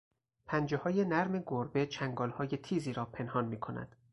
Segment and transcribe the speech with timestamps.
[0.45, 3.95] پنجههای نرم گربه چنگالهای تیزی را پنهان میکند.